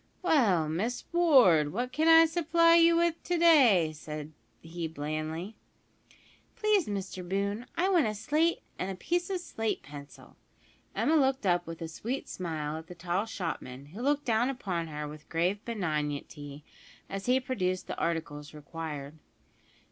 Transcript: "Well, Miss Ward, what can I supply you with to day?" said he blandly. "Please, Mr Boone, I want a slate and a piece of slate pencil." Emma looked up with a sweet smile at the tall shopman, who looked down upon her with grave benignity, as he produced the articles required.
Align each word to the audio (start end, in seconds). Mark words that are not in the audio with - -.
"Well, 0.23 0.67
Miss 0.67 1.03
Ward, 1.13 1.71
what 1.71 1.91
can 1.91 2.07
I 2.07 2.25
supply 2.25 2.75
you 2.75 2.95
with 2.95 3.21
to 3.21 3.37
day?" 3.37 3.93
said 3.93 4.31
he 4.59 4.87
blandly. 4.87 5.55
"Please, 6.55 6.87
Mr 6.87 7.21
Boone, 7.29 7.67
I 7.77 7.87
want 7.87 8.07
a 8.07 8.15
slate 8.15 8.63
and 8.79 8.89
a 8.89 8.95
piece 8.95 9.29
of 9.29 9.41
slate 9.41 9.83
pencil." 9.83 10.37
Emma 10.95 11.15
looked 11.15 11.45
up 11.45 11.67
with 11.67 11.83
a 11.83 11.87
sweet 11.87 12.27
smile 12.27 12.77
at 12.79 12.87
the 12.87 12.95
tall 12.95 13.27
shopman, 13.27 13.85
who 13.93 14.01
looked 14.01 14.25
down 14.25 14.49
upon 14.49 14.87
her 14.87 15.07
with 15.07 15.29
grave 15.29 15.63
benignity, 15.65 16.63
as 17.07 17.27
he 17.27 17.39
produced 17.39 17.85
the 17.85 17.95
articles 17.99 18.55
required. 18.55 19.19